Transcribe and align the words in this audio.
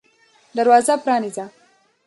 دروازه 0.55 0.97
پرانیزه! 0.97 1.45